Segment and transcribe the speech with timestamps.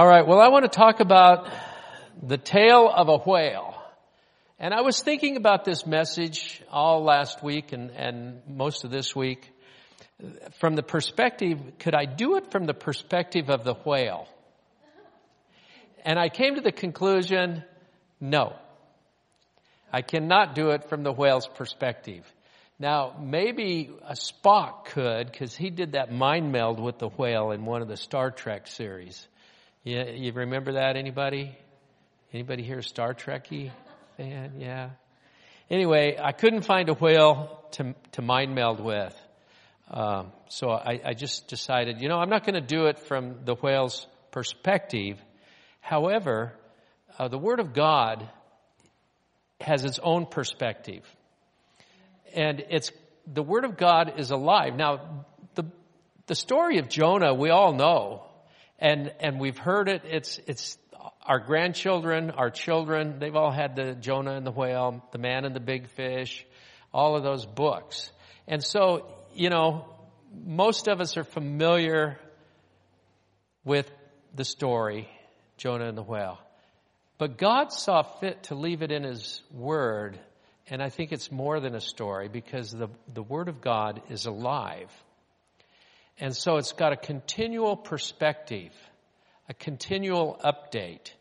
[0.00, 1.46] All right, well, I want to talk about
[2.22, 3.74] the tale of a whale.
[4.58, 9.14] And I was thinking about this message all last week and, and most of this
[9.14, 9.46] week
[10.58, 14.26] from the perspective, could I do it from the perspective of the whale?
[16.02, 17.62] And I came to the conclusion,
[18.22, 18.56] no.
[19.92, 22.24] I cannot do it from the whale's perspective.
[22.78, 27.66] Now, maybe a Spock could, because he did that mind meld with the whale in
[27.66, 29.28] one of the Star Trek series.
[29.84, 30.96] Yeah, you remember that?
[30.96, 31.56] Anybody?
[32.32, 33.70] Anybody here Star Trekky
[34.16, 34.54] fan?
[34.58, 34.90] Yeah.
[35.70, 39.14] Anyway, I couldn't find a whale to to mind meld with,
[39.90, 43.44] um, so I, I just decided, you know, I'm not going to do it from
[43.44, 45.18] the whale's perspective.
[45.80, 46.52] However,
[47.18, 48.28] uh, the Word of God
[49.60, 51.04] has its own perspective
[52.34, 52.92] and it's
[53.26, 54.74] the word of God is alive.
[54.74, 55.64] Now, the
[56.26, 58.24] the story of Jonah we all know,
[58.80, 60.02] and and we've heard it.
[60.04, 60.78] It's it's
[61.22, 63.18] our grandchildren, our children.
[63.18, 66.44] They've all had the Jonah and the whale, the man and the big fish,
[66.92, 68.10] all of those books.
[68.48, 69.84] And so, you know,
[70.32, 72.18] most of us are familiar
[73.64, 73.90] with
[74.34, 75.08] the story,
[75.56, 76.38] Jonah and the whale.
[77.18, 80.18] But God saw fit to leave it in His Word
[80.70, 84.26] and I think it's more than a story because the, the Word of God is
[84.26, 84.90] alive.
[86.20, 88.72] And so it's got a continual perspective,
[89.48, 91.12] a continual update.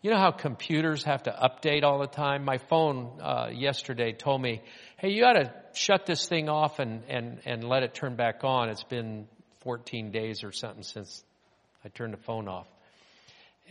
[0.00, 2.44] You know how computers have to update all the time?
[2.44, 4.62] My phone uh, yesterday told me,
[4.98, 8.68] hey, you to shut this thing off and, and, and let it turn back on.
[8.68, 9.26] It's been
[9.62, 11.24] 14 days or something since
[11.84, 12.68] I turned the phone off.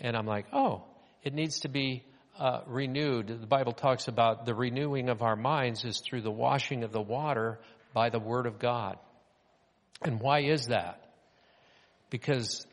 [0.01, 0.83] And I'm like, oh,
[1.23, 2.03] it needs to be
[2.37, 3.27] uh, renewed.
[3.27, 7.01] The Bible talks about the renewing of our minds is through the washing of the
[7.01, 7.59] water
[7.93, 8.97] by the Word of God.
[10.01, 10.99] And why is that?
[12.09, 12.65] Because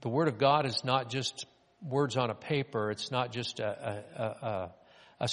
[0.00, 1.46] the Word of God is not just
[1.86, 2.90] words on a paper.
[2.90, 4.70] It's not just a, a,
[5.20, 5.28] a,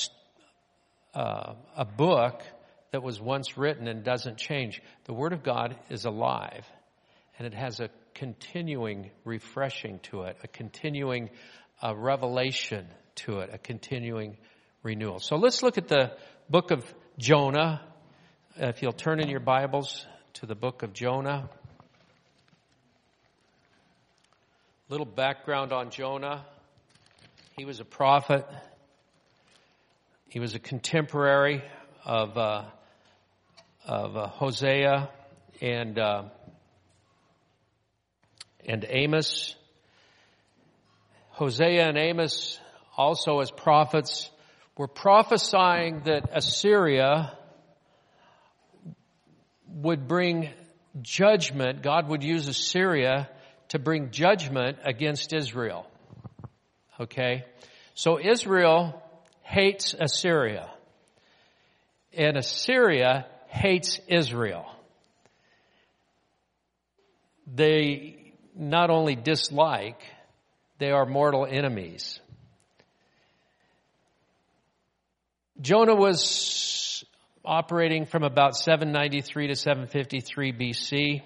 [1.13, 2.41] a, a book
[2.91, 4.81] that was once written and doesn't change.
[5.05, 6.65] The Word of God is alive
[7.37, 11.30] and it has a continuing refreshing to it, a continuing
[11.81, 12.85] uh, revelation
[13.15, 14.37] to it, a continuing
[14.83, 15.19] renewal.
[15.19, 16.11] So let's look at the
[16.49, 16.83] book of
[17.17, 17.81] Jonah.
[18.58, 21.49] If you'll turn in your Bibles to the book of Jonah.
[24.89, 26.45] Little background on Jonah.
[27.57, 28.45] He was a prophet.
[30.29, 31.63] He was a contemporary
[32.05, 32.65] of uh,
[33.85, 35.09] of uh, Hosea
[35.61, 36.23] and uh,
[38.65, 39.55] and Amos.
[41.29, 42.59] Hosea and Amos
[42.95, 44.29] also as prophets
[44.77, 47.37] were prophesying that Assyria
[49.73, 50.49] would bring
[51.02, 51.81] judgment.
[51.81, 53.30] God would use Assyria
[53.69, 55.85] to bring judgment against Israel.
[56.99, 57.45] Okay?
[57.93, 59.02] So Israel
[59.41, 60.69] hates Assyria.
[62.13, 64.65] And Assyria hates Israel.
[67.47, 70.02] They not only dislike,
[70.77, 72.19] they are mortal enemies.
[75.61, 77.03] Jonah was
[77.45, 81.22] operating from about 793 to 753 BC.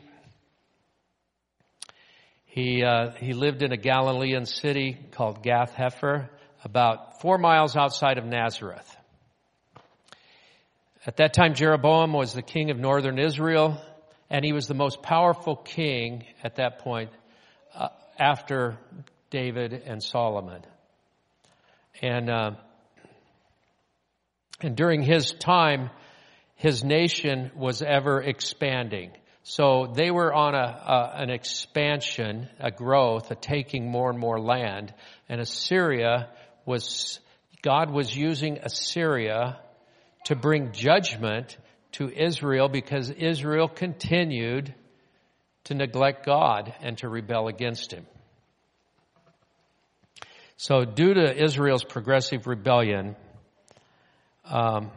[2.45, 6.29] He, uh, he lived in a Galilean city called Gath Hepher,
[6.63, 8.95] about four miles outside of Nazareth.
[11.05, 13.81] At that time, Jeroboam was the king of northern Israel,
[14.29, 17.09] and he was the most powerful king at that point
[17.75, 18.77] uh, after
[19.29, 20.61] David and Solomon.
[22.01, 22.51] And uh,
[24.61, 25.89] and during his time,
[26.63, 29.11] his nation was ever expanding.
[29.43, 34.39] So they were on a, a, an expansion, a growth, a taking more and more
[34.39, 34.93] land.
[35.27, 36.29] And Assyria
[36.65, 37.19] was,
[37.63, 39.59] God was using Assyria
[40.27, 41.57] to bring judgment
[41.93, 44.73] to Israel because Israel continued
[45.65, 48.05] to neglect God and to rebel against Him.
[50.55, 53.17] So due to Israel's progressive rebellion,
[54.45, 54.91] um,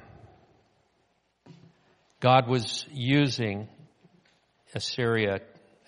[2.27, 3.69] God was using
[4.75, 5.43] Assyria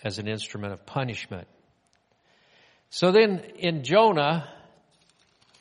[0.05, 1.49] as an instrument of punishment.
[2.90, 4.49] So then in Jonah,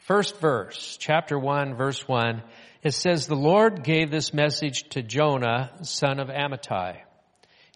[0.05, 2.43] first verse, chapter 1, verse 1,
[2.83, 6.97] it says, The Lord gave this message to Jonah, son of Amittai.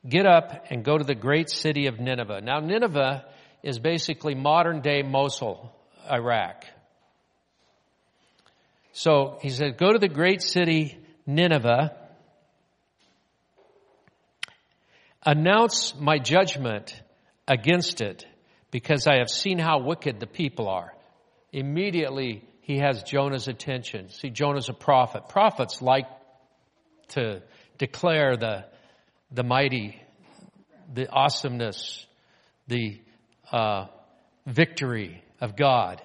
[0.07, 2.41] Get up and go to the great city of Nineveh.
[2.41, 3.25] Now Nineveh
[3.63, 5.73] is basically modern day Mosul,
[6.07, 6.65] Iraq.
[8.93, 11.97] So he said, go to the great city Nineveh,
[15.25, 16.99] announce my judgment
[17.47, 18.25] against it,
[18.71, 20.93] because I have seen how wicked the people are.
[21.51, 24.09] Immediately, he has Jonah's attention.
[24.09, 25.27] See, Jonah's a prophet.
[25.27, 26.05] Prophets like
[27.09, 27.41] to
[27.77, 28.65] declare the,
[29.31, 30.01] the mighty,
[30.93, 32.05] the awesomeness,
[32.67, 33.01] the
[33.51, 33.87] uh,
[34.45, 36.01] victory of God.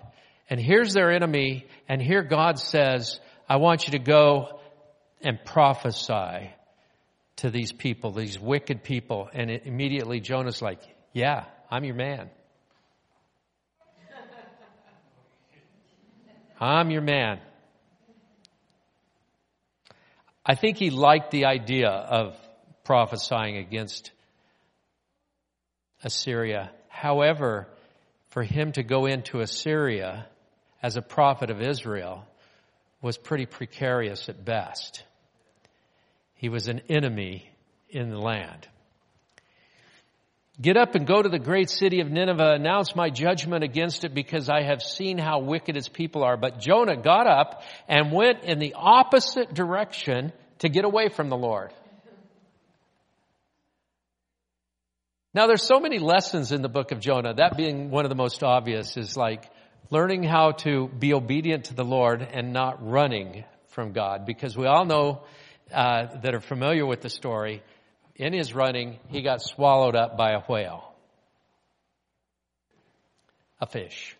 [0.50, 4.60] And here's their enemy, and here God says, I want you to go
[5.22, 6.50] and prophesy
[7.36, 9.28] to these people, these wicked people.
[9.32, 10.80] And it, immediately Jonah's like,
[11.12, 12.30] yeah, I'm your man.
[16.58, 17.40] I'm your man.
[20.44, 22.36] I think he liked the idea of
[22.84, 24.12] prophesying against
[26.02, 26.70] Assyria.
[26.88, 27.68] However,
[28.28, 30.26] for him to go into Assyria
[30.82, 32.24] as a prophet of Israel
[33.02, 35.02] was pretty precarious at best.
[36.36, 37.50] He was an enemy
[37.88, 38.68] in the land.
[40.60, 44.14] Get up and go to the great city of Nineveh, announce my judgment against it
[44.14, 46.38] because I have seen how wicked its people are.
[46.38, 51.36] But Jonah got up and went in the opposite direction to get away from the
[51.36, 51.74] Lord.
[55.34, 58.14] Now there's so many lessons in the book of Jonah, that being one of the
[58.14, 59.50] most obvious is like
[59.90, 64.64] learning how to be obedient to the Lord and not running from God because we
[64.64, 65.24] all know
[65.72, 67.62] uh, that are familiar with the story
[68.14, 70.94] in his running, he got swallowed up by a whale,
[73.60, 74.16] a fish.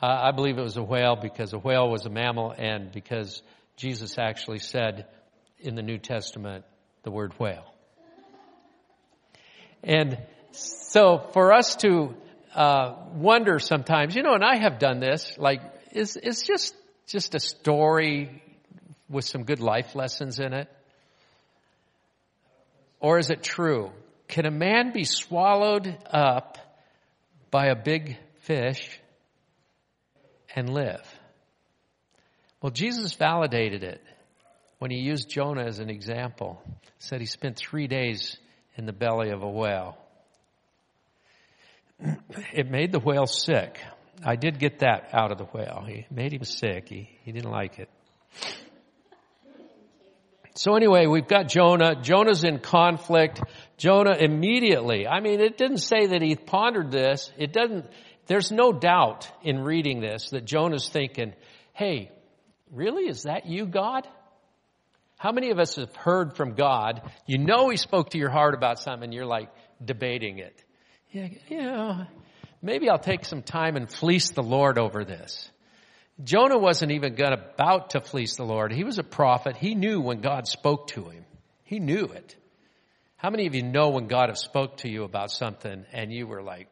[0.00, 3.42] Uh, I believe it was a whale because a whale was a mammal and because
[3.76, 5.06] Jesus actually said
[5.58, 6.64] in the New Testament
[7.02, 7.74] the word whale.
[9.82, 10.18] And
[10.52, 12.14] so for us to
[12.54, 15.60] uh, wonder sometimes, you know, and I have done this, like,
[15.92, 16.74] is, is just,
[17.06, 18.42] just a story
[19.08, 20.68] with some good life lessons in it?
[23.00, 23.92] Or is it true?
[24.26, 26.58] Can a man be swallowed up
[27.50, 29.00] by a big fish
[30.54, 31.06] and live?
[32.60, 34.02] Well, Jesus validated it
[34.78, 36.60] when he used Jonah as an example.
[36.64, 38.36] He Said he spent three days
[38.76, 39.96] in the belly of a whale.
[42.52, 43.80] It made the whale sick.
[44.24, 45.84] I did get that out of the whale.
[45.86, 46.88] He made him sick.
[46.88, 47.88] He, he didn't like it.
[50.58, 51.94] So anyway, we've got Jonah.
[51.94, 53.40] Jonah's in conflict.
[53.76, 57.30] Jonah immediately, I mean, it didn't say that he pondered this.
[57.38, 57.86] It doesn't,
[58.26, 61.32] there's no doubt in reading this that Jonah's thinking,
[61.74, 62.10] hey,
[62.72, 63.08] really?
[63.08, 64.08] Is that you, God?
[65.16, 67.08] How many of us have heard from God?
[67.24, 69.50] You know He spoke to your heart about something and you're like
[69.84, 70.64] debating it.
[71.12, 72.04] Yeah, yeah,
[72.62, 75.52] maybe I'll take some time and fleece the Lord over this.
[76.22, 78.72] Jonah wasn't even about to fleece the Lord.
[78.72, 79.56] He was a prophet.
[79.56, 81.24] He knew when God spoke to him.
[81.62, 82.36] He knew it.
[83.16, 86.26] How many of you know when God has spoke to you about something and you
[86.26, 86.68] were like,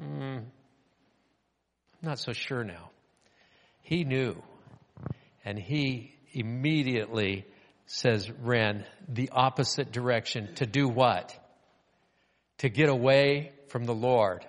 [0.00, 0.44] mm, I'm
[2.02, 2.90] not so sure now.
[3.82, 4.42] He knew.
[5.44, 7.46] And he immediately
[7.86, 11.36] says, ran the opposite direction to do what?
[12.58, 14.44] To get away from the Lord.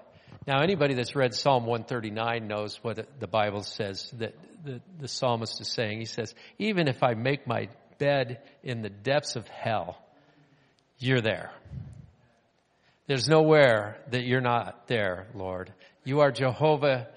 [0.52, 5.62] Now, anybody that's read Psalm 139 knows what the Bible says that the, the psalmist
[5.62, 6.00] is saying.
[6.00, 7.70] He says, even if I make my
[8.00, 9.98] bed in the depths of hell,
[11.00, 11.52] you're there.
[13.08, 15.72] There's nowhere that you're not there, Lord.
[16.04, 17.08] You are Jehovah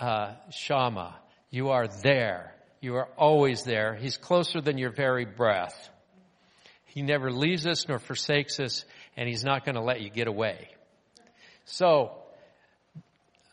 [0.00, 1.14] uh, Shammah.
[1.50, 2.56] You are there.
[2.80, 3.94] You are always there.
[3.94, 5.90] He's closer than your very breath.
[6.86, 8.84] He never leaves us nor forsakes us,
[9.16, 10.70] and He's not going to let you get away.
[11.66, 12.23] So,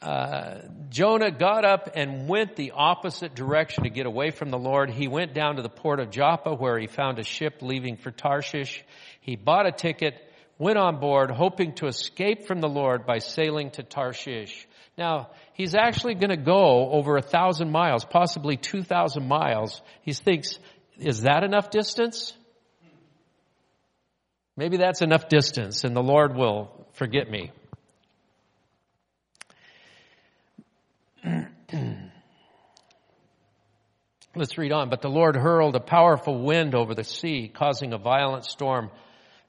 [0.02, 4.90] uh, Jonah got up and went the opposite direction to get away from the Lord.
[4.90, 8.10] He went down to the port of Joppa where he found a ship leaving for
[8.10, 8.84] Tarshish.
[9.22, 10.16] He bought a ticket,
[10.58, 14.68] went on board, hoping to escape from the Lord by sailing to Tarshish.
[14.98, 19.82] Now, he's actually going to go over a thousand miles, possibly two thousand miles.
[20.02, 20.58] He thinks,
[20.98, 22.34] is that enough distance?
[24.58, 27.52] Maybe that's enough distance and the Lord will forget me.
[34.36, 34.90] Let's read on.
[34.90, 38.92] But the Lord hurled a powerful wind over the sea, causing a violent storm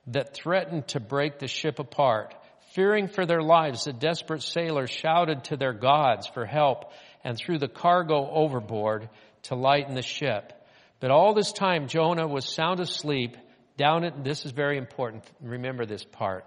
[0.08, 2.34] that threatened to break the ship apart.
[2.74, 6.90] Fearing for their lives, the desperate sailors shouted to their gods for help
[7.22, 9.08] and threw the cargo overboard
[9.42, 10.52] to lighten the ship.
[10.98, 13.36] But all this time, Jonah was sound asleep
[13.76, 15.30] down at, this is very important.
[15.40, 16.44] Remember this part.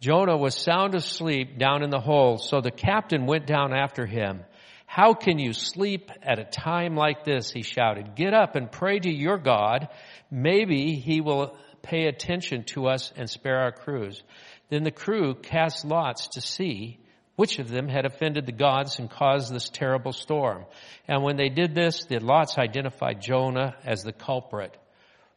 [0.00, 4.44] Jonah was sound asleep down in the hold, so the captain went down after him
[4.90, 7.50] how can you sleep at a time like this?
[7.50, 8.14] He shouted.
[8.16, 9.88] Get up and pray to your God.
[10.30, 14.22] Maybe he will pay attention to us and spare our crews.
[14.70, 16.98] Then the crew cast lots to see
[17.36, 20.64] which of them had offended the gods and caused this terrible storm.
[21.06, 24.74] And when they did this, the lots identified Jonah as the culprit.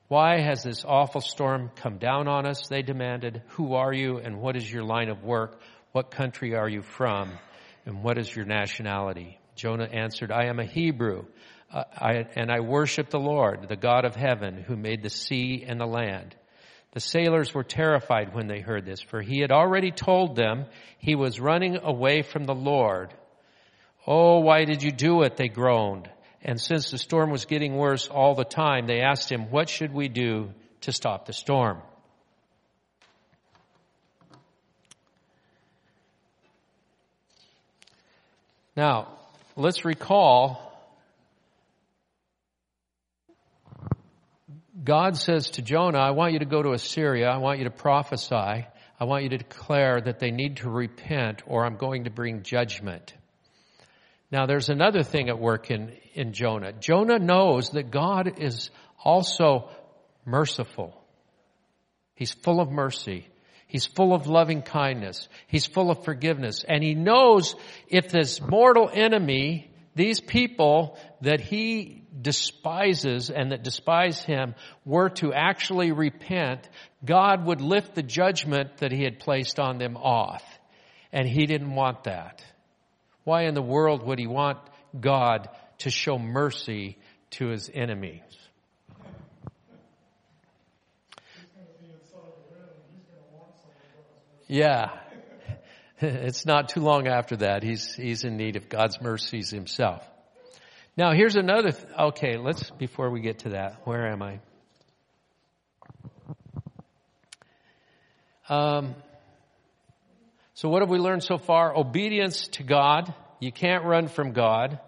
[0.08, 2.70] Why has this awful storm come down on us?
[2.70, 3.44] They demanded.
[3.50, 5.60] Who are you and what is your line of work?
[5.92, 7.34] What country are you from?
[7.86, 9.40] And what is your nationality?
[9.62, 11.26] Jonah answered, I am a Hebrew,
[11.72, 15.64] uh, I, and I worship the Lord, the God of heaven, who made the sea
[15.68, 16.36] and the land.
[16.94, 20.66] The sailors were terrified when they heard this, for he had already told them
[20.98, 23.14] he was running away from the Lord.
[24.08, 25.38] Oh, why did you do it?
[25.38, 26.10] They groaned.
[26.42, 29.94] And since the storm was getting worse all the time, they asked him, what should
[29.94, 30.50] we do
[30.82, 31.84] to stop the storm?
[38.76, 39.20] Now,
[39.56, 40.72] let's recall
[44.84, 47.30] God says to Jonah, I want you to go to Assyria.
[47.30, 48.66] I want you to prophesy.
[49.00, 52.44] I want you to declare that they need to repent or I'm going to bring
[52.44, 53.14] judgment.
[54.32, 56.72] Now there's another thing at work in, in Jonah.
[56.74, 58.72] Jonah knows that God is
[59.04, 59.70] also
[60.26, 60.98] merciful.
[62.16, 63.28] He's full of mercy.
[63.72, 65.30] He's full of loving kindness.
[65.48, 66.66] He's full of forgiveness.
[66.68, 67.56] And he knows
[67.88, 75.32] if this mortal enemy, these people that he despises and that despise him were to
[75.34, 76.68] actually repent,
[77.06, 80.44] God would lift the judgment that he had placed on them off.
[81.14, 82.44] And he didn't want that.
[83.24, 84.58] Why in the world would he want
[85.00, 85.48] God
[85.78, 86.98] to show mercy
[87.38, 88.22] to his enemies?
[94.52, 94.90] Yeah.
[96.04, 97.62] It's not too long after that.
[97.62, 100.04] He's, he's in need of God's mercies himself.
[100.98, 104.40] Now here's another, th- okay, let's, before we get to that, where am I?
[108.50, 108.96] Um,
[110.56, 111.78] so what have we learned so far?
[111.78, 113.14] Obedience to God.
[113.40, 114.80] You can't run from God.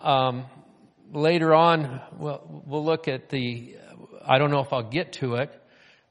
[0.00, 0.46] Um,
[1.12, 3.74] later on, we'll, we'll, look at the,
[4.24, 5.50] I don't know if I'll get to it,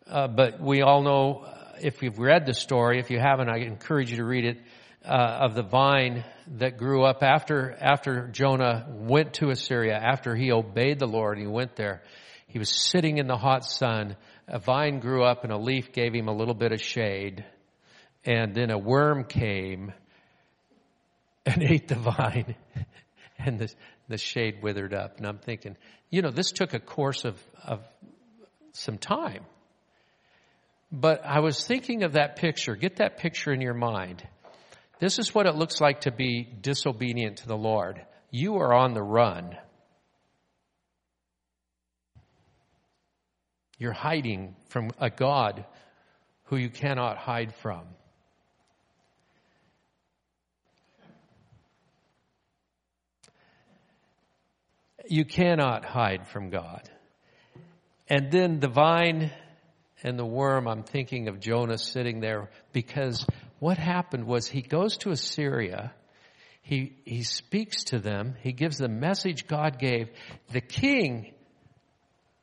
[0.08, 1.48] uh, but we all know,
[1.82, 4.58] if you've read the story, if you haven't, I encourage you to read it,
[5.04, 6.24] uh, of the vine
[6.58, 11.48] that grew up after, after Jonah went to Assyria, after he obeyed the Lord, he
[11.48, 12.04] went there.
[12.48, 14.16] He was sitting in the hot sun.
[14.48, 17.44] A vine grew up and a leaf gave him a little bit of shade.
[18.26, 19.94] And then a worm came
[21.46, 22.56] and ate the vine
[23.40, 23.74] and the,
[24.08, 25.18] the shade withered up.
[25.18, 25.78] And I'm thinking,
[26.10, 27.80] you know, this took a course of, of
[28.74, 29.46] some time.
[30.92, 32.76] But I was thinking of that picture.
[32.76, 34.28] Get that picture in your mind.
[35.00, 38.06] This is what it looks like to be disobedient to the Lord.
[38.30, 39.58] You are on the run.
[43.78, 45.66] You're hiding from a God
[46.46, 47.82] who you cannot hide from.
[55.08, 56.90] You cannot hide from God.
[58.08, 59.32] And then the vine
[60.04, 63.26] and the worm, I'm thinking of Jonah sitting there because
[63.60, 65.94] what happened was he goes to Assyria.
[66.62, 68.36] He, he speaks to them.
[68.42, 70.10] He gives the message God gave.
[70.52, 71.34] The king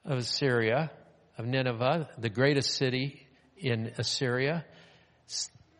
[0.05, 0.91] of Assyria,
[1.37, 4.65] of Nineveh, the greatest city in Assyria,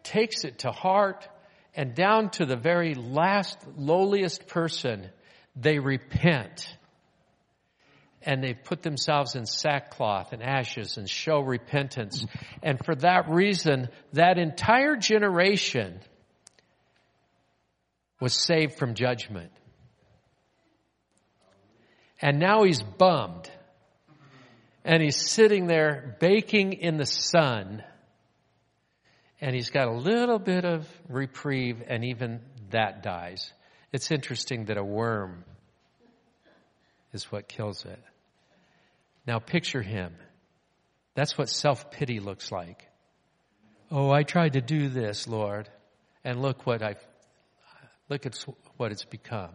[0.03, 1.29] takes it to heart
[1.75, 5.11] and down to the very last lowliest person,
[5.55, 6.77] they repent
[8.29, 12.27] and they put themselves in sackcloth and ashes and show repentance.
[12.63, 15.99] And for that reason, that entire generation
[18.21, 19.51] was saved from judgment.
[22.21, 23.51] And now he's bummed.
[24.85, 27.83] And he's sitting there baking in the sun.
[29.41, 32.41] And he's got a little bit of reprieve and even
[32.73, 33.51] that dies.
[33.91, 35.47] It's interesting that a worm
[37.15, 37.99] is what kills it.
[39.29, 40.15] Now picture him.
[41.15, 42.89] That's what self-pity looks like.
[43.91, 45.69] Oh, I tried to do this, Lord,
[46.25, 46.95] and look what I,
[48.09, 48.43] look at
[48.79, 49.51] what it's become.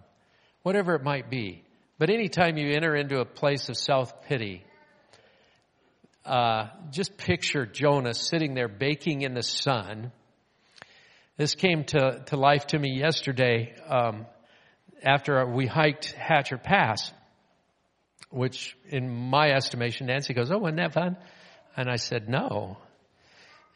[0.62, 1.64] Whatever it might be.
[1.98, 4.64] But anytime you enter into a place of self-pity,
[6.24, 10.12] uh, just picture Jonah sitting there baking in the sun.
[11.38, 14.28] This came to, to life to me yesterday um,
[15.02, 17.12] after we hiked Hatcher Pass
[18.34, 21.18] which in my estimation, Nancy goes, oh, wasn't that fun?
[21.78, 22.78] And I said, no.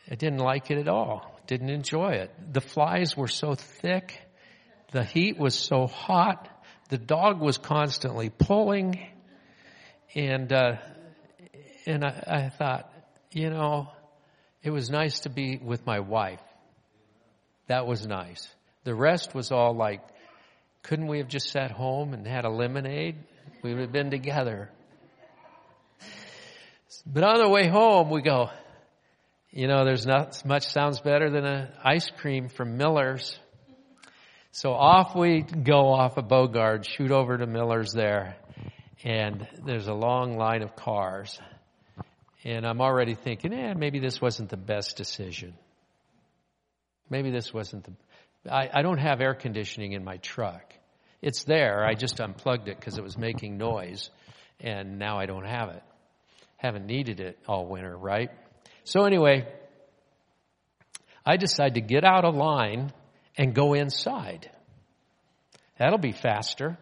[0.10, 1.40] I didn't like it at all.
[1.48, 2.32] Didn't enjoy it.
[2.54, 4.20] The flies were so thick.
[4.92, 6.50] The heat was so hot.
[6.90, 9.00] The dog was constantly pulling.
[10.16, 10.78] And, uh,
[11.86, 12.92] and I, I thought,
[13.32, 13.92] you know,
[14.64, 16.42] it was nice to be with my wife.
[17.68, 18.48] That was nice.
[18.86, 20.02] The rest was all like,
[20.84, 23.18] couldn't we have just sat home and had a lemonade?
[23.68, 24.70] We would have been together.
[27.06, 28.50] But on the way home, we go,
[29.52, 33.38] you know, there's not much sounds better than an ice cream from Miller's.
[34.52, 38.38] So off we go off of Bogard, shoot over to Miller's there,
[39.04, 41.38] and there's a long line of cars.
[42.46, 45.56] And I'm already thinking, eh, maybe this wasn't the best decision.
[47.10, 50.74] Maybe this wasn't the, I, I don't have air conditioning in my truck.
[51.22, 51.86] It's there.
[51.86, 54.10] I just unplugged it because it was making noise
[54.60, 55.84] and now I don't have it.
[56.58, 58.32] Haven't needed it all winter, right?
[58.84, 59.48] So anyway,
[61.26, 62.92] I decide to get out of line
[63.38, 64.50] and go inside.
[65.78, 66.78] That'll be faster.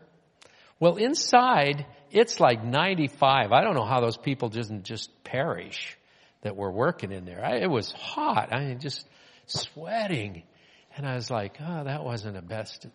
[0.80, 3.52] Well, inside, it's like 95.
[3.52, 5.98] I don't know how those people didn't just perish
[6.42, 7.44] that were working in there.
[7.44, 8.54] I, it was hot.
[8.54, 9.06] I mean, just
[9.48, 10.44] sweating.
[10.98, 12.88] And I was like, oh, that wasn't a best,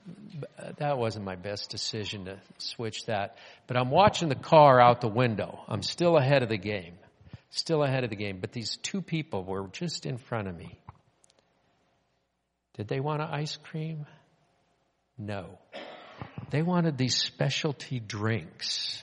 [0.78, 3.36] that wasn't my best decision to switch that.
[3.66, 5.60] But I'm watching the car out the window.
[5.68, 6.94] I'm still ahead of the game.
[7.50, 8.38] Still ahead of the game.
[8.40, 10.78] But these two people were just in front of me.
[12.74, 14.06] Did they want an ice cream?
[15.18, 15.58] No.
[16.48, 19.02] They wanted these specialty drinks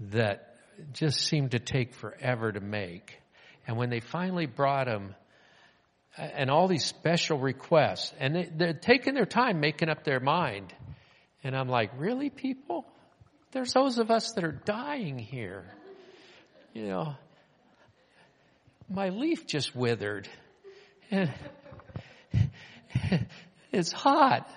[0.00, 0.56] that
[0.94, 3.18] just seemed to take forever to make.
[3.66, 5.14] And when they finally brought them,
[6.16, 10.72] and all these special requests, and they, they're taking their time making up their mind.
[11.42, 12.84] And I'm like, really, people?
[13.52, 15.64] There's those of us that are dying here.
[16.74, 17.14] You know,
[18.88, 20.28] my leaf just withered.
[21.10, 21.32] And
[23.72, 24.48] it's hot.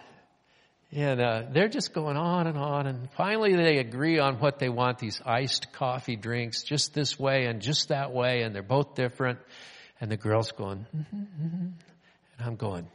[0.91, 4.69] And uh, they're just going on and on, and finally they agree on what they
[4.69, 8.95] want: these iced coffee drinks, just this way and just that way, and they're both
[8.95, 9.39] different.
[10.01, 11.65] And the girl's going, mm-hmm, mm-hmm.
[11.65, 11.75] and
[12.39, 12.87] I'm going,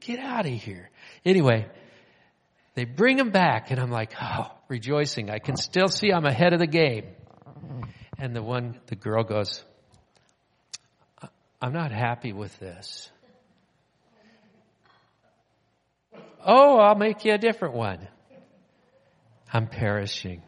[0.00, 0.90] get out of here.
[1.24, 1.66] Anyway,
[2.74, 5.30] they bring him back, and I'm like, oh, rejoicing.
[5.30, 7.04] I can still see I'm ahead of the game.
[8.18, 9.64] And the one, the girl goes,
[11.60, 13.10] I'm not happy with this.
[16.44, 18.08] Oh, I'll make you a different one.
[19.52, 20.42] I'm perishing.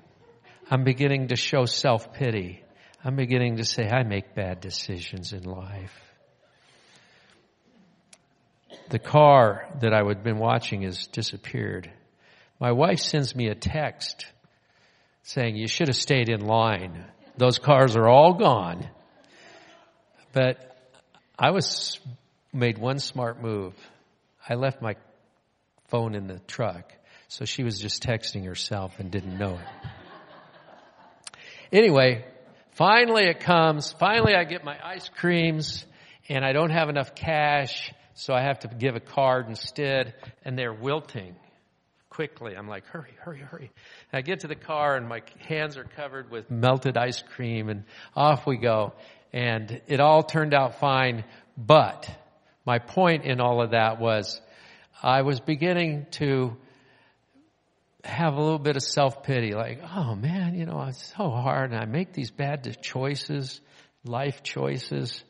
[0.70, 2.63] I'm beginning to show self-pity.
[3.06, 5.92] I'm beginning to say, I make bad decisions in life.
[8.88, 11.92] The car that I had been watching has disappeared.
[12.58, 14.24] My wife sends me a text
[15.22, 17.04] saying, you should have stayed in line.
[17.36, 18.88] Those cars are all gone.
[20.32, 20.74] But
[21.38, 22.00] I was
[22.54, 23.74] made one smart move.
[24.48, 24.94] I left my
[25.88, 26.90] phone in the truck.
[27.28, 29.66] So she was just texting herself and didn't know it.
[31.70, 32.24] Anyway,
[32.74, 33.92] finally it comes.
[33.92, 35.84] Finally I get my ice creams
[36.28, 37.92] and I don't have enough cash.
[38.14, 41.34] So I have to give a card instead and they're wilting
[42.14, 42.54] quickly.
[42.56, 43.72] I'm like, hurry, hurry, hurry.
[44.12, 47.68] And I get to the car and my hands are covered with melted ice cream
[47.68, 47.84] and
[48.14, 48.92] off we go.
[49.32, 51.24] And it all turned out fine.
[51.56, 52.08] But
[52.64, 54.40] my point in all of that was
[55.02, 56.56] I was beginning to
[58.04, 61.80] have a little bit of self-pity, like, oh man, you know, it's so hard and
[61.80, 63.60] I make these bad choices,
[64.04, 65.24] life choices.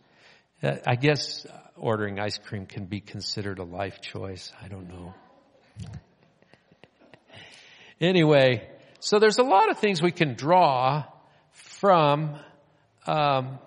[0.62, 4.52] Uh, I guess ordering ice cream can be considered a life choice.
[4.62, 5.14] I don't know.
[8.00, 8.68] anyway,
[9.00, 11.04] so there's a lot of things we can draw
[11.52, 12.36] from
[13.06, 13.58] um,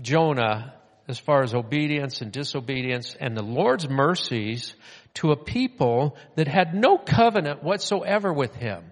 [0.00, 0.74] Jonah
[1.08, 4.74] as far as obedience and disobedience and the Lord's mercies
[5.14, 8.84] to a people that had no covenant whatsoever with him.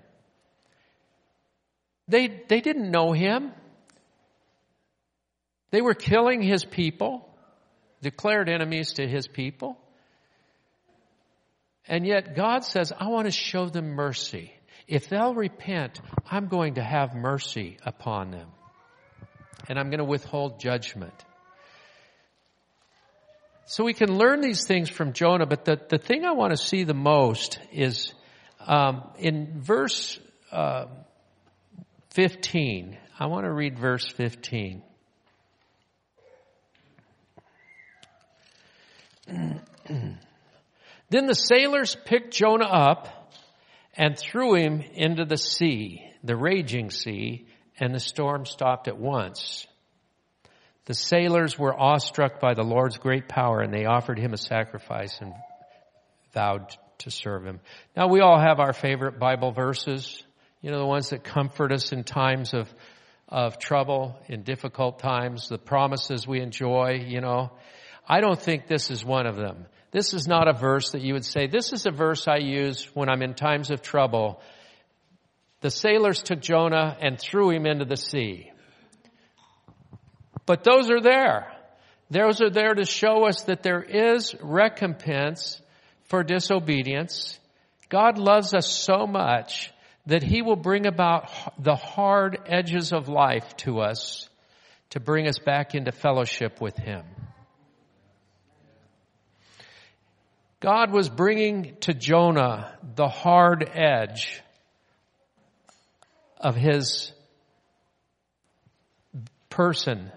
[2.08, 3.52] They, they didn't know him.
[5.70, 7.28] They were killing his people,
[8.02, 9.78] declared enemies to his people.
[11.86, 14.52] And yet God says, I want to show them mercy.
[14.86, 18.48] If they'll repent, I'm going to have mercy upon them.
[19.68, 21.14] And I'm going to withhold judgment.
[23.70, 26.56] So we can learn these things from Jonah, but the, the thing I want to
[26.56, 28.12] see the most is
[28.66, 30.18] um, in verse
[30.50, 30.86] uh,
[32.10, 32.98] 15.
[33.20, 34.82] I want to read verse 15.
[39.28, 40.18] then
[41.10, 43.32] the sailors picked Jonah up
[43.94, 47.46] and threw him into the sea, the raging sea,
[47.78, 49.68] and the storm stopped at once.
[50.90, 55.20] The sailors were awestruck by the Lord's great power and they offered him a sacrifice
[55.20, 55.32] and
[56.34, 56.66] vowed
[56.98, 57.60] to serve him.
[57.96, 60.20] Now we all have our favorite Bible verses,
[60.60, 62.68] you know, the ones that comfort us in times of,
[63.28, 67.52] of trouble, in difficult times, the promises we enjoy, you know.
[68.08, 69.66] I don't think this is one of them.
[69.92, 72.84] This is not a verse that you would say, this is a verse I use
[72.94, 74.42] when I'm in times of trouble.
[75.60, 78.50] The sailors took Jonah and threw him into the sea.
[80.50, 81.46] But those are there.
[82.10, 85.62] Those are there to show us that there is recompense
[86.06, 87.38] for disobedience.
[87.88, 89.72] God loves us so much
[90.06, 91.30] that He will bring about
[91.62, 94.28] the hard edges of life to us
[94.88, 97.04] to bring us back into fellowship with Him.
[100.58, 104.42] God was bringing to Jonah the hard edge
[106.40, 107.12] of his
[109.48, 110.10] person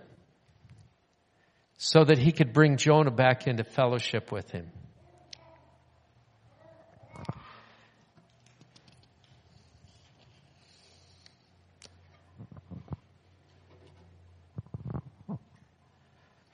[1.85, 4.71] so that he could bring Jonah back into fellowship with him.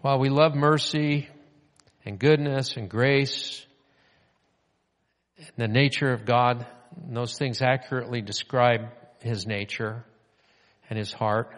[0.01, 1.29] While we love mercy
[2.03, 3.63] and goodness and grace
[5.37, 6.65] and the nature of God,
[7.07, 8.87] those things accurately describe
[9.21, 10.03] his nature
[10.89, 11.55] and his heart.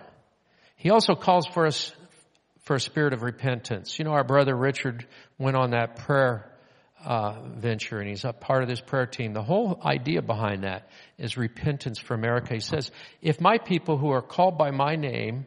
[0.76, 1.94] He also calls for us
[2.62, 3.98] for a spirit of repentance.
[3.98, 5.06] You know, our brother Richard
[5.38, 6.48] went on that prayer
[7.04, 9.34] uh, venture and he's a part of this prayer team.
[9.34, 12.54] The whole idea behind that is repentance for America.
[12.54, 15.46] He says, if my people who are called by my name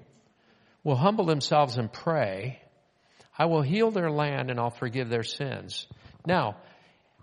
[0.82, 2.60] will humble themselves and pray,
[3.38, 5.86] I will heal their land and I'll forgive their sins.
[6.26, 6.56] Now,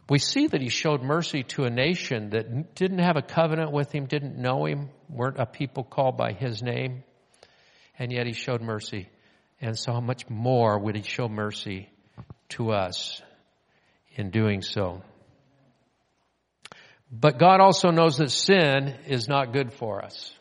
[0.10, 3.92] we see that he showed mercy to a nation that didn't have a covenant with
[3.92, 7.04] him, didn't know him, weren't a people called by his name,
[7.98, 9.08] and yet he showed mercy
[9.62, 11.90] and so how much more would he show mercy
[12.50, 13.22] to us
[14.16, 15.04] in doing so?
[17.12, 20.34] But God also knows that sin is not good for us.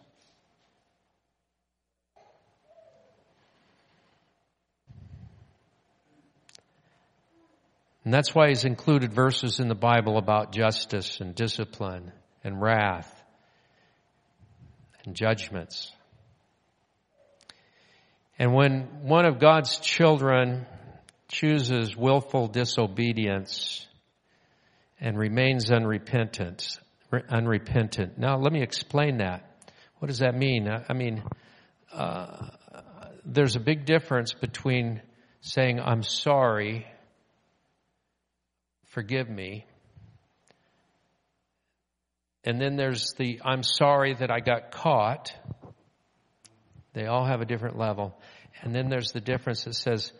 [8.04, 13.22] And that's why he's included verses in the Bible about justice and discipline and wrath
[15.04, 15.92] and judgments.
[18.40, 20.64] And when one of God's children
[21.28, 23.86] chooses willful disobedience
[24.98, 26.78] and remains unrepentant,
[27.28, 28.16] unrepentant.
[28.16, 29.44] Now let me explain that.
[29.98, 30.70] What does that mean?
[30.70, 31.22] I mean,
[31.92, 32.48] uh,
[33.26, 35.02] there's a big difference between
[35.42, 36.86] saying, I'm sorry,
[38.86, 39.66] forgive me,
[42.44, 45.30] and then there's the, I'm sorry that I got caught.
[46.92, 48.18] They all have a different level.
[48.62, 50.12] And then there's the difference that says,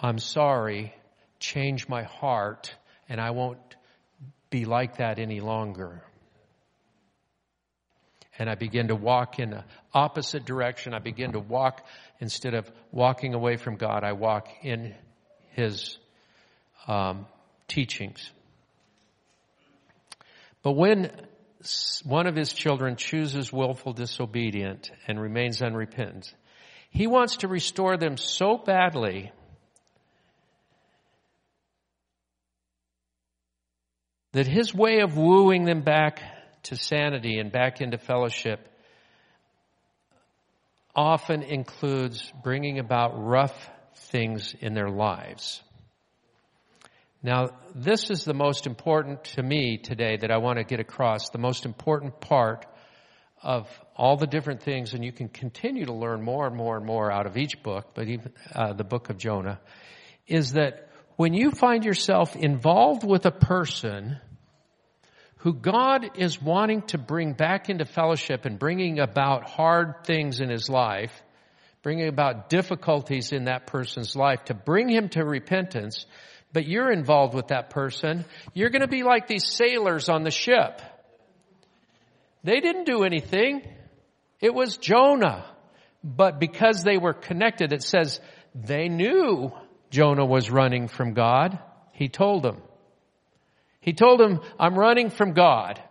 [0.00, 0.94] I'm sorry,
[1.38, 2.74] change my heart,
[3.08, 3.58] and I won't
[4.50, 6.02] be like that any longer.
[8.38, 10.92] And I begin to walk in the opposite direction.
[10.92, 11.86] I begin to walk,
[12.18, 14.94] instead of walking away from God, I walk in
[15.52, 15.98] His
[16.88, 17.26] um,
[17.68, 18.30] teachings.
[20.62, 21.10] But when
[22.04, 26.34] one of his children chooses willful disobedience and remains unrepentant,
[26.90, 29.32] he wants to restore them so badly
[34.32, 36.20] that his way of wooing them back
[36.64, 38.68] to sanity and back into fellowship
[40.94, 45.62] often includes bringing about rough things in their lives.
[47.24, 51.30] Now, this is the most important to me today that I want to get across,
[51.30, 52.66] the most important part
[53.42, 56.84] of all the different things, and you can continue to learn more and more and
[56.84, 59.58] more out of each book, but even uh, the book of Jonah,
[60.26, 64.18] is that when you find yourself involved with a person
[65.38, 70.50] who God is wanting to bring back into fellowship and bringing about hard things in
[70.50, 71.22] his life,
[71.82, 76.04] bringing about difficulties in that person's life to bring him to repentance,
[76.54, 80.30] but you're involved with that person, you're going to be like these sailors on the
[80.30, 80.80] ship
[82.44, 83.62] they didn't do anything.
[84.40, 85.46] It was Jonah.
[86.04, 88.20] But because they were connected, it says
[88.54, 89.50] they knew
[89.90, 91.58] Jonah was running from God.
[91.92, 92.62] He told them.
[93.80, 95.82] He told them, I'm running from God.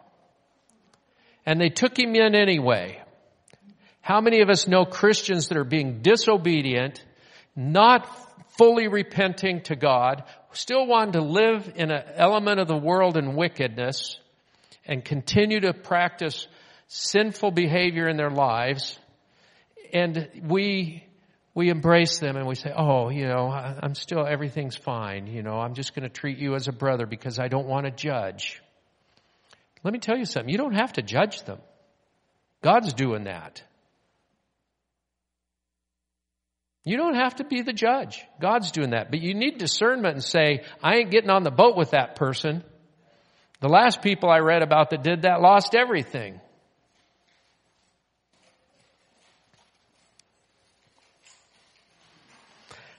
[1.45, 3.02] And they took him in anyway.
[4.02, 7.04] How many of us know Christians that are being disobedient,
[7.56, 8.08] not
[8.58, 10.23] fully repenting to God,
[10.54, 14.18] still want to live in an element of the world and wickedness,
[14.86, 16.48] and continue to practice
[16.88, 18.98] sinful behavior in their lives,
[19.92, 21.04] and we
[21.56, 25.28] we embrace them and we say, "Oh, you know, I'm still everything's fine.
[25.28, 27.86] You know, I'm just going to treat you as a brother because I don't want
[27.86, 28.62] to judge."
[29.84, 30.50] Let me tell you something.
[30.50, 31.60] You don't have to judge them.
[32.62, 33.62] God's doing that.
[36.84, 38.26] You don't have to be the judge.
[38.41, 39.10] God's doing that.
[39.10, 42.63] But you need discernment and say, I ain't getting on the boat with that person.
[43.62, 46.41] The last people I read about that did that lost everything.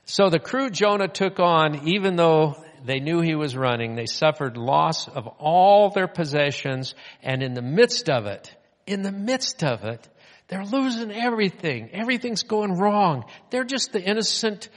[0.07, 4.57] So the crew Jonah took on, even though they knew he was running, they suffered
[4.57, 8.55] loss of all their possessions, and in the midst of it,
[8.87, 10.09] in the midst of it,
[10.49, 11.91] they're losing everything.
[11.93, 13.25] Everything's going wrong.
[13.51, 14.69] They're just the innocent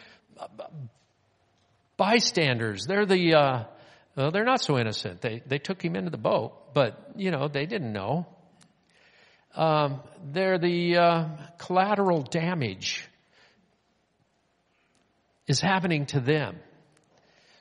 [1.98, 2.86] bystanders.
[2.86, 3.64] They're the, uh,
[4.16, 5.22] well, they're not so innocent.
[5.22, 8.28] They, they took him into the boat, but, you know, they didn't know.
[9.56, 10.02] Um,
[10.32, 11.26] they're the uh,
[11.58, 13.08] collateral damage
[15.48, 16.58] is happening to them.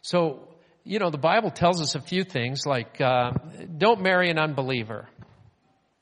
[0.03, 0.49] So,
[0.85, 3.33] you know, the Bible tells us a few things like uh,
[3.77, 5.09] don't marry an unbeliever.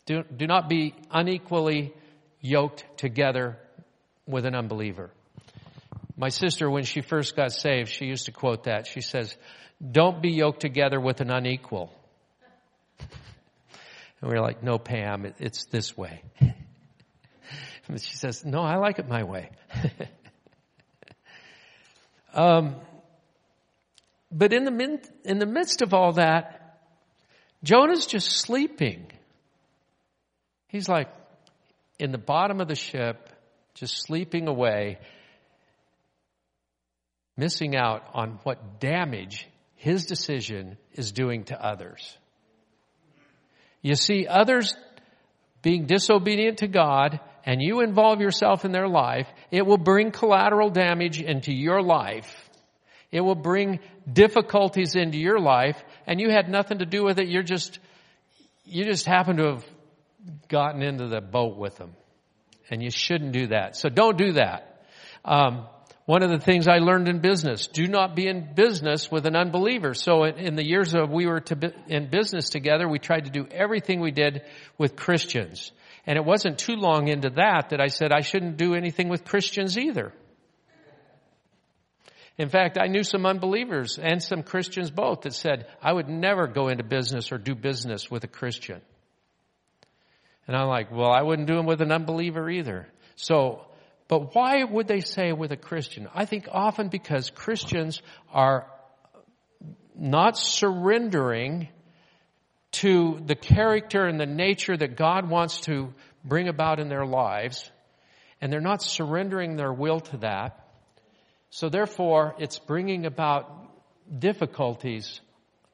[0.06, 1.94] Do, do not be unequally
[2.40, 3.58] yoked together
[4.26, 5.10] with an unbeliever.
[6.16, 8.86] My sister, when she first got saved, she used to quote that.
[8.86, 9.36] She says,
[9.90, 11.92] Don't be yoked together with an unequal.
[14.20, 16.22] And we are like, No, Pam, it, it's this way.
[17.88, 19.50] And she says, No, I like it my way.
[22.34, 22.76] um,
[24.32, 26.78] but in the, min- in the midst of all that,
[27.62, 29.06] Jonah's just sleeping.
[30.74, 31.06] He's like
[32.00, 33.28] in the bottom of the ship,
[33.74, 34.98] just sleeping away,
[37.37, 42.18] missing out on what damage his decision is doing to others.
[43.82, 44.74] You see, others
[45.62, 50.70] being disobedient to God and you involve yourself in their life, it will bring collateral
[50.70, 52.50] damage into your life.
[53.12, 53.78] It will bring
[54.12, 57.28] difficulties into your life and you had nothing to do with it.
[57.28, 57.78] You're just,
[58.64, 59.73] you just happen to have
[60.48, 61.94] gotten into the boat with them.
[62.70, 63.76] And you shouldn't do that.
[63.76, 64.87] So don't do that.
[65.24, 65.66] Um,
[66.06, 69.37] one of the things I learned in business, do not be in business with an
[69.37, 69.94] unbeliever.
[69.94, 73.46] So in the years of we were to in business together, we tried to do
[73.50, 74.42] everything we did
[74.76, 75.72] with Christians.
[76.06, 79.24] And it wasn't too long into that that I said I shouldn't do anything with
[79.24, 80.12] Christians either.
[82.37, 86.48] In fact, I knew some unbelievers and some Christians both that said, I would never
[86.48, 88.82] go into business or do business with a Christian.
[90.46, 92.87] And I'm like, well, I wouldn't do them with an unbeliever either.
[93.16, 93.64] So,
[94.09, 96.09] but why would they say with a Christian?
[96.14, 98.02] I think often because Christians
[98.33, 98.66] are
[99.96, 101.68] not surrendering
[102.72, 107.70] to the character and the nature that God wants to bring about in their lives,
[108.40, 110.68] and they're not surrendering their will to that.
[111.50, 113.48] So therefore, it's bringing about
[114.18, 115.20] difficulties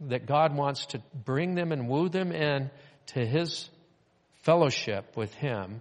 [0.00, 2.70] that God wants to bring them and woo them in
[3.08, 3.68] to His
[4.42, 5.80] fellowship with Him,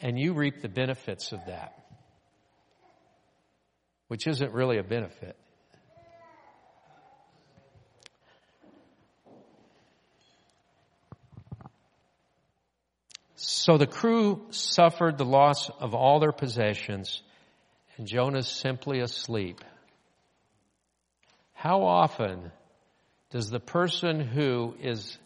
[0.00, 1.84] and you reap the benefits of that,
[4.08, 5.36] which isn't really a benefit.
[13.40, 17.22] So the crew suffered the loss of all their possessions,
[17.96, 19.60] and Jonah's simply asleep.
[21.52, 22.50] How often
[23.30, 25.18] does the person who is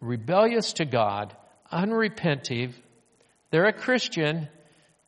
[0.00, 1.36] rebellious to God
[1.74, 2.72] unrepentive.
[3.50, 4.48] They're a Christian,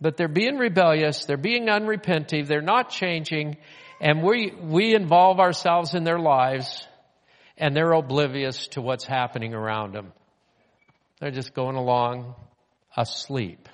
[0.00, 1.24] but they're being rebellious.
[1.24, 2.48] They're being unrepentive.
[2.48, 3.56] They're not changing.
[4.00, 6.86] And we, we involve ourselves in their lives
[7.56, 10.12] and they're oblivious to what's happening around them.
[11.20, 12.34] They're just going along
[12.94, 13.68] asleep.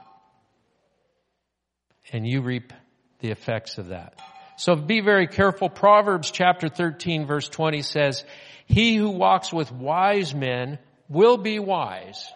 [2.13, 2.73] And you reap
[3.19, 4.21] the effects of that.
[4.57, 5.69] So be very careful.
[5.69, 8.25] Proverbs chapter 13 verse 20 says,
[8.67, 10.79] He who walks with wise men
[11.09, 12.31] will be wise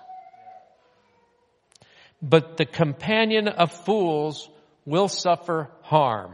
[2.23, 4.49] but the companion of fools
[4.85, 6.33] will suffer harm.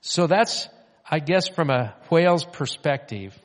[0.00, 0.68] So that's,
[1.08, 3.38] I guess, from a whale's perspective,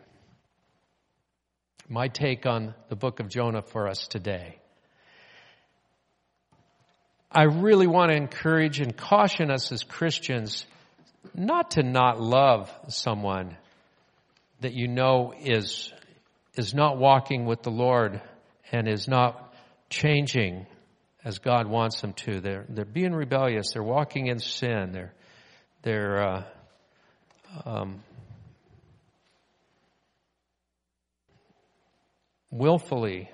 [1.90, 4.58] my take on the book of Jonah for us today.
[7.32, 10.66] I really want to encourage and caution us as Christians
[11.34, 13.58] not to not love someone
[14.62, 15.92] that you know is,
[16.56, 18.22] is not walking with the Lord
[18.76, 19.54] and is not
[19.90, 20.68] changing
[21.24, 22.42] as God wants them to.
[22.42, 23.72] They're, they're being rebellious.
[23.72, 24.92] They're walking in sin.
[24.92, 25.14] They're,
[25.82, 26.44] they're, uh,
[27.66, 28.04] um,
[32.52, 33.32] willfully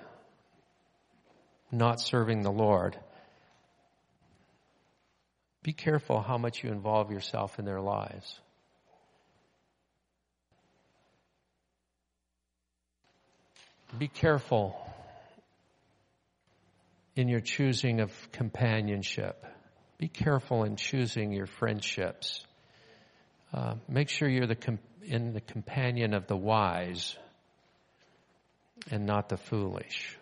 [1.72, 2.96] not serving the Lord.
[5.64, 8.38] Be careful how much you involve yourself in their lives.
[13.98, 14.91] Be careful
[17.14, 19.44] in your choosing of companionship.
[19.98, 22.44] Be careful in choosing your friendships.
[23.52, 27.16] Uh, make sure you're the com- in the companion of the wise
[28.90, 30.16] and not the foolish.